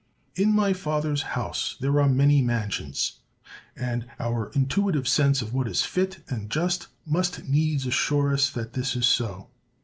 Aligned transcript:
"In 0.33 0.51
my 0.51 0.73
Father's 0.73 1.21
house 1.37 1.77
there 1.79 1.99
are 2.01 2.09
many 2.09 2.41
mansions," 2.41 3.19
and 3.75 4.07
our 4.19 4.49
intuitive 4.55 5.07
sense 5.07 5.43
of 5.43 5.53
what 5.53 5.67
is 5.67 5.83
fit 5.83 6.23
and 6.27 6.49
just 6.49 6.87
must 7.05 7.43
needs 7.47 7.85
assure 7.85 8.33
us 8.33 8.49
that 8.49 8.73
this 8.73 8.95
is 8.95 9.07
so. 9.07 9.49